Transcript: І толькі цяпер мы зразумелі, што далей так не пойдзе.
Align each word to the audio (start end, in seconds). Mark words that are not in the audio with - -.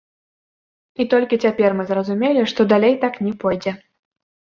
І 1.03 1.07
толькі 1.11 1.39
цяпер 1.45 1.77
мы 1.81 1.87
зразумелі, 1.93 2.49
што 2.55 2.69
далей 2.75 2.99
так 3.07 3.25
не 3.27 3.33
пойдзе. 3.45 3.81